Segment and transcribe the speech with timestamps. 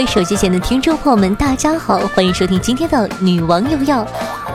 [0.00, 4.02] 位手机前的听众朋友们，大家好，欢迎收听今天的《女王有药》，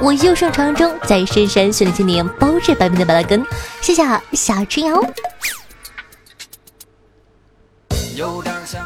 [0.02, 3.46] 我又上长征，在深山训练青年，包治百病的巴拉根，
[3.80, 5.00] 谢谢小春瑶。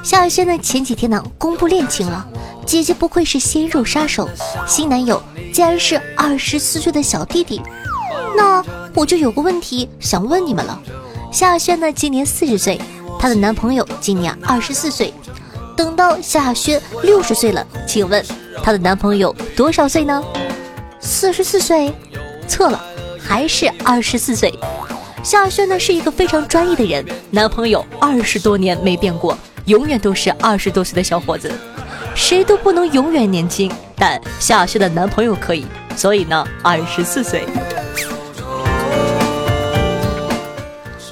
[0.03, 2.27] 夏雨轩呢，前几天呢公布恋情了，
[2.65, 4.29] 姐姐不愧是鲜肉杀手，
[4.67, 7.61] 新男友竟然是二十四岁的小弟弟，
[8.35, 8.61] 那
[8.93, 10.77] 我就有个问题想问你们了，
[11.31, 12.81] 夏雨轩呢今年四十岁，
[13.17, 15.13] 她的男朋友今年二十四岁。
[15.79, 18.21] 等到夏轩六十岁了，请问
[18.61, 20.21] 她的男朋友多少岁呢？
[20.99, 21.93] 四十四岁？
[22.49, 22.83] 错了，
[23.17, 24.53] 还是二十四岁。
[25.23, 29.37] 夏轩呢是一个非常专一的人，男朋友二十多年没变过，
[29.67, 31.49] 永远都是二十多岁的小伙子。
[32.13, 35.65] 谁都不能永远年轻，但夏轩的男朋友可以，
[35.95, 37.45] 所以呢，二十四岁。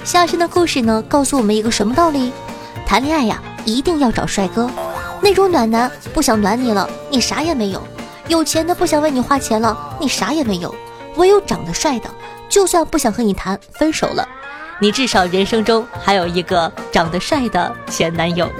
[0.04, 2.34] 夏轩的故事呢，告诉我们一个什么道理？
[2.86, 3.42] 谈恋爱呀。
[3.68, 4.70] 一定要找帅哥，
[5.20, 7.82] 那种暖男不想暖你了，你啥也没有；
[8.30, 10.74] 有钱的不想为你花钱了，你啥也没有。
[11.18, 12.10] 唯有长得帅的，
[12.48, 14.26] 就算不想和你谈，分手了，
[14.80, 18.50] 你至少人生中还有一个长得帅的前男友。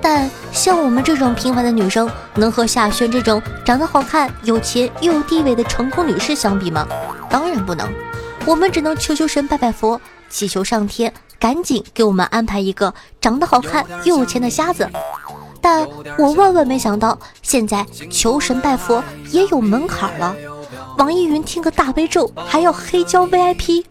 [0.00, 6.86] 但像我们这种平凡的女生，能和夏轩这种长得好看、有钱又有地位的成功女士相比吗？
[7.28, 7.92] 当然不能。
[8.46, 14.88] 我们只能求求神拜拜佛，祈求上天赶紧给我们安排一个长得好看又有钱的瞎子。
[15.60, 15.86] 但
[16.18, 20.34] 我万万没想到，现在求神拜佛也有门槛了。
[20.98, 23.84] 网易云听个大悲咒还要黑胶 VIP。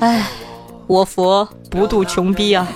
[0.00, 0.28] 哎，
[0.86, 2.66] 我佛不渡穷逼啊！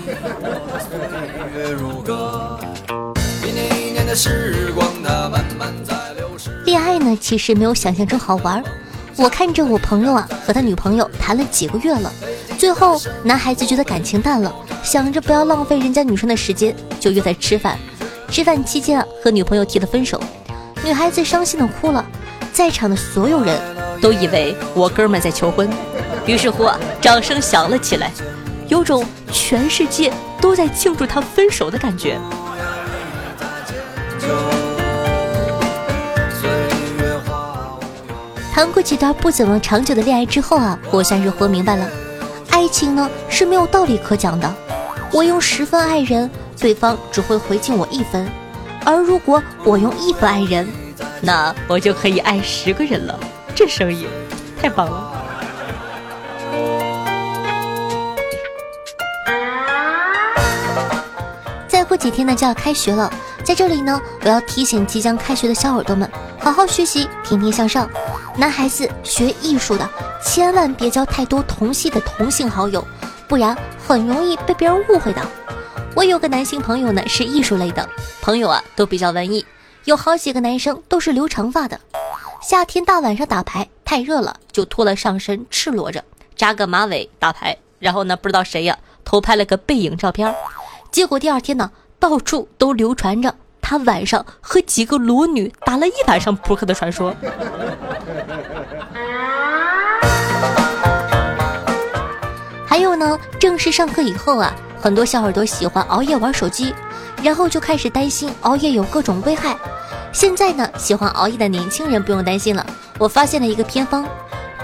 [6.65, 8.63] 恋爱呢，其实没有想象中好玩。
[9.15, 12.11] 我看着我朋友啊和他女朋友谈了几个月了，
[12.57, 14.53] 最后男孩子觉得感情淡了，
[14.83, 17.77] 想着不要浪费人家女生的时间，就约在吃饭。
[18.29, 20.19] 吃饭期间啊和女朋友提了分手，
[20.83, 22.03] 女孩子伤心的哭了，
[22.51, 23.55] 在场的所有人
[24.01, 25.69] 都以为我哥们在求婚，
[26.25, 28.11] 于是乎啊掌声响了起来，
[28.67, 32.19] 有种全世界都在庆祝他分手的感觉。
[38.53, 41.89] 谈过几段不怎么长久的恋爱之后啊，我算是活明白了，
[42.51, 44.53] 爱情呢是没有道理可讲的。
[45.11, 48.27] 我用十分爱人，对方只会回敬我一分；
[48.85, 50.67] 而如果我用一分爱人，
[51.19, 53.19] 那我就可以爱十个人了。
[53.55, 54.07] 这生意
[54.61, 55.11] 太棒了！
[61.67, 63.11] 再过几天呢就要开学了，
[63.43, 66.07] 在这里呢，我要提醒即将开学的小耳朵们，
[66.39, 67.89] 好好学习，天天向上。
[68.35, 69.87] 男孩子学艺术的，
[70.23, 72.83] 千万别交太多同系的同性好友，
[73.27, 73.55] 不然
[73.87, 75.21] 很容易被别人误会的。
[75.95, 77.87] 我有个男性朋友呢，是艺术类的
[78.21, 79.45] 朋友啊，都比较文艺，
[79.85, 81.79] 有好几个男生都是留长发的。
[82.41, 86.03] 夏天大晚上打牌太热了，就脱了上身，赤裸着，
[86.35, 87.55] 扎个马尾打牌。
[87.77, 90.33] 然后呢，不知道谁呀偷拍了个背影照片，
[90.91, 91.69] 结果第二天呢，
[91.99, 93.35] 到处都流传着。
[93.63, 97.15] 他晚上和几个裸女打了一晚上扑克的传说。
[102.67, 106.75] 还有呢，正式上课以后啊，很多小耳朵喜欢熬夜玩手机，
[107.23, 109.55] 然后就开始担心熬夜有各种危害。
[110.11, 112.65] 现在呢，喜欢熬夜的年轻人不用担心了，
[112.99, 114.05] 我发现了一个偏方，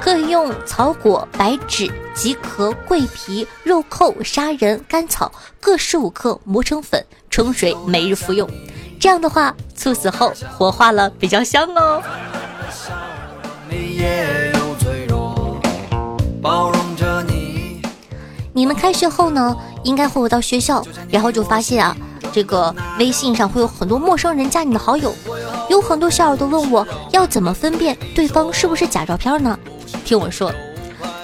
[0.02, 8.50] 可以用草果、白芷、桔壳、桂皮、肉蔻、砂仁、甘草各十五克磨成粉，冲水每日服用。
[9.00, 12.04] 这样的话，猝死后火化了比较香哦。
[18.52, 21.96] 你们开学后呢，应该会到学校，然后就发现啊，
[22.34, 25.16] 这个微信上会有很多陌生人加你的好友，
[25.70, 29.58] 有很多小耳朵问我要怎么分辨对方是不是假照片呢？
[30.04, 30.52] 听我说，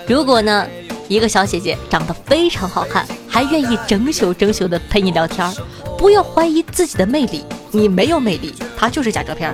[0.07, 0.65] 如果呢，
[1.09, 5.53] 一个小姐姐长得非常好看，还愿意整宿整宿的陪你聊天，
[5.97, 7.43] 不要怀疑自己的魅力。
[7.75, 9.53] 你没有魅力，他就是假照片。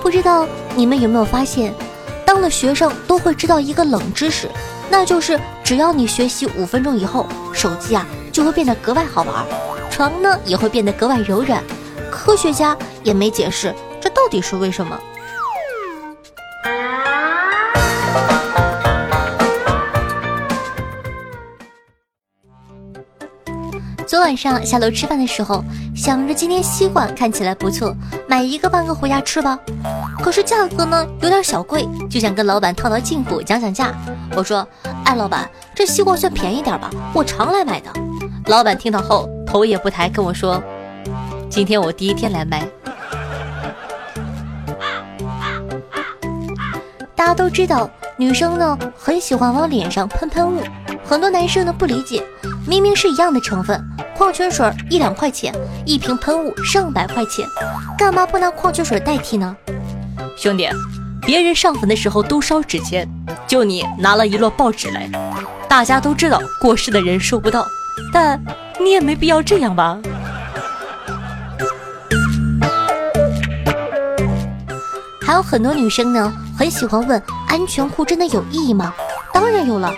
[0.00, 0.46] 不知道
[0.76, 1.74] 你们有没有发现，
[2.24, 4.48] 当了学生都会知道一个冷知识，
[4.88, 9.44] 那就是只要你学习五分钟以后，手机啊就会变得格外好玩，
[9.90, 11.60] 床呢也会变得格外柔软。
[12.12, 14.96] 科学家也没解释这到底是为什么。
[24.24, 25.62] 晚上下楼吃饭的时候，
[25.94, 27.94] 想着今天西瓜看起来不错，
[28.26, 29.58] 买一个半个回家吃吧。
[30.22, 33.92] 可是价格呢有点小贵，就想跟老板套套近乎，讲讲价。
[34.34, 34.66] 我说
[35.04, 37.92] ：“哎，老板，这西瓜算便宜点吧，我常来买的。”
[38.48, 40.62] 老板听到后头也不抬，跟我说
[41.50, 42.66] ：“今天我第一天来卖。
[47.14, 50.62] ”大家都知道，女生呢很喜欢往脸上喷喷雾，
[51.04, 52.24] 很多男生呢不理解，
[52.66, 53.78] 明明是一样的成分。
[54.16, 55.52] 矿泉水一两块钱
[55.84, 57.46] 一瓶，喷雾上百块钱，
[57.98, 59.56] 干嘛不拿矿泉水代替呢？
[60.36, 60.68] 兄弟，
[61.22, 63.08] 别人上坟的时候都烧纸钱，
[63.46, 65.10] 就你拿了一摞报纸来。
[65.68, 67.66] 大家都知道过世的人收不到，
[68.12, 68.40] 但
[68.80, 69.98] 你也没必要这样吧？
[75.20, 78.94] 还有很多女生呢，很喜欢问安全裤真的有意义吗？
[79.32, 79.92] 当然有了。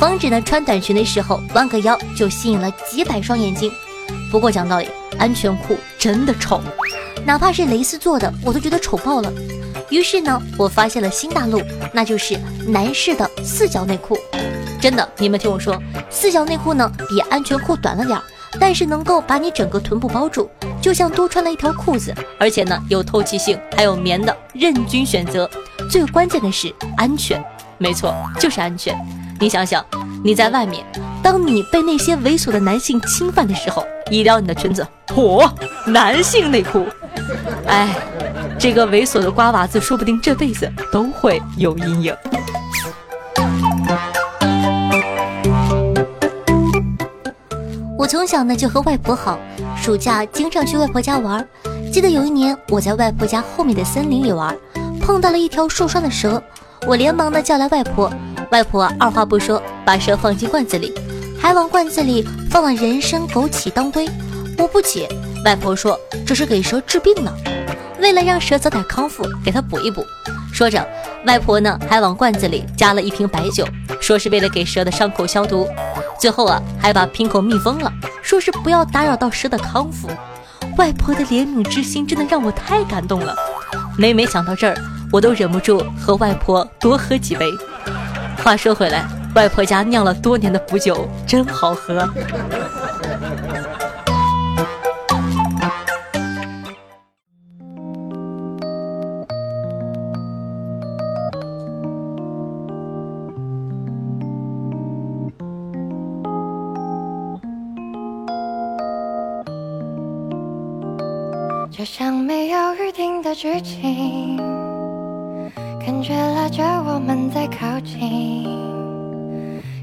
[0.00, 3.70] 防止呢穿短裙的时候弯个腰，就吸引了几百双眼睛。
[4.30, 4.88] 不过讲道理，
[5.18, 6.58] 安全裤真的丑，
[7.26, 9.30] 哪怕是蕾丝做的，我都觉得丑爆了。
[9.90, 11.60] 于是呢，我发现了新大陆，
[11.92, 12.34] 那就是
[12.66, 14.16] 男士的四角内裤。
[14.80, 18.24] 真的，你们听我说，四角内裤呢比安全裤短了点儿，
[18.58, 20.48] 但是能够把你整个臀部包住，
[20.80, 22.14] 就像多穿了一条裤子。
[22.38, 25.48] 而且呢有透气性，还有棉的，任君选择。
[25.90, 27.44] 最关键的是安全，
[27.76, 28.96] 没错，就是安全。
[29.40, 29.82] 你想想，
[30.22, 30.84] 你在外面，
[31.22, 35.50] 当你被那些猥琐的男性侵犯的时候，一撩你的裙子，嚯，
[35.86, 36.84] 男性内裤，
[37.66, 37.88] 哎，
[38.58, 42.14] 这个猥琐的瓜娃子说不定这辈子都会有阴影。
[47.98, 49.38] 我从小呢就和外婆好，
[49.74, 51.46] 暑假经常去外婆家玩。
[51.90, 54.54] 记得有一年我在外婆家后面的森林里玩，
[55.00, 56.42] 碰到了一条受伤的蛇，
[56.86, 58.12] 我连忙的叫来外婆。
[58.50, 60.92] 外婆二话不说，把蛇放进罐子里，
[61.40, 64.08] 还往罐子里放了人参、枸杞当归。
[64.58, 65.08] 我不解，
[65.44, 67.32] 外婆说这是给蛇治病呢，
[68.00, 70.04] 为了让蛇早点康复，给它补一补。
[70.52, 70.84] 说着，
[71.26, 73.64] 外婆呢还往罐子里加了一瓶白酒，
[74.00, 75.66] 说是为了给蛇的伤口消毒。
[76.18, 80.08] 最后啊，还把瓶口密封了，说是不要打扰到蛇的康复。
[80.76, 83.34] 外婆的怜悯之心真的让我太感动了。
[83.96, 84.76] 每每想到这儿，
[85.12, 87.48] 我都忍不住和外婆多喝几杯。
[88.42, 89.06] 话说回来，
[89.36, 92.08] 外婆家酿了多年的补酒真好喝。
[111.70, 114.59] 就像没有预定的剧情。
[115.80, 118.44] 感觉拉着我们在靠近，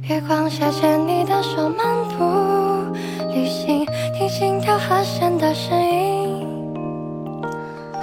[0.07, 2.95] 月光下牵你的手漫步
[3.33, 3.83] 旅行，
[4.15, 6.45] 听心跳和弦的声音。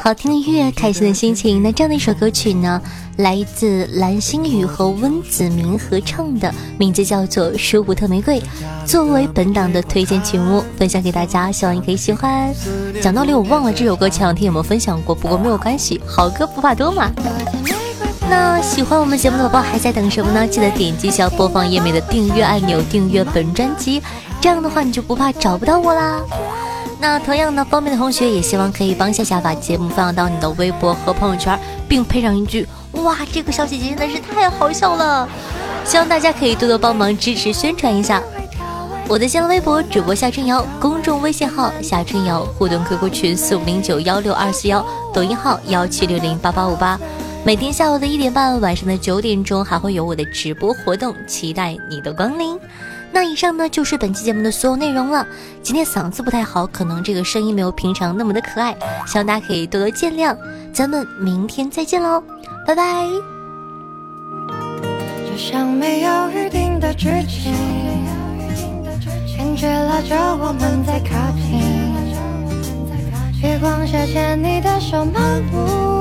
[0.00, 1.62] 好听的音乐，开心的心情。
[1.62, 2.82] 那这样的一首歌曲呢，
[3.18, 8.38] 来自蓝心宇和温子明合唱的，名字叫做《舒伯特玫瑰》，
[8.84, 12.52] 作为本档的推荐曲目分享给大家，希望你可以喜欢。
[13.00, 17.10] 讲道理，我忘了这首歌前两天有没有分享过，不过没有关系，好歌不怕多嘛。
[18.28, 20.46] 那喜欢我们节目的宝宝还在等什么呢？
[20.46, 24.02] 记得点击下播放页面的订阅按钮，订阅本专辑，
[24.40, 26.20] 这样的话你就不怕找不到我啦。
[26.98, 32.66] 那同样呢，方便的同学也希望可以帮夏夏把节目分享到你的微博和朋友圈，并配上一句
[33.04, 35.28] “哇，这个小姐姐真的是太好笑了”。
[35.84, 38.22] 希望大家可以多多帮忙支持宣传一下。
[39.06, 46.98] 我的新浪微博主播夏春瑶，公众微信号夏春瑶，互动 QQ 群四五零九幺六二四幺，抖音号幺七六零八八五八。
[47.44, 52.58] 每天下午的一点半，晚上的九点钟还会有我的直播活动，期待你的光临。
[53.12, 55.26] 那以上呢就是本期节目的所有内容了。
[55.62, 58.74] 今天嗓子不太好，可能这个声音没有平常那么的可爱，
[59.06, 60.34] 希望大家可以多多见谅。
[60.72, 62.22] 咱们明天再见喽，
[62.66, 63.06] 拜拜。
[65.30, 67.52] 就像没有预定的剧情，
[69.36, 71.60] 感觉拉着我们在靠近，
[73.42, 75.93] 月光下牵你的手漫步。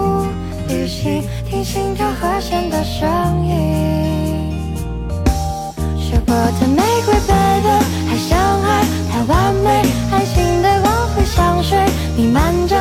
[0.67, 4.63] 旅行，听心跳和弦的声音。
[5.97, 7.67] 收过的玫瑰，baby，
[8.07, 11.77] 还相爱，太完美，爱情的光辉香水
[12.15, 12.75] 弥漫着。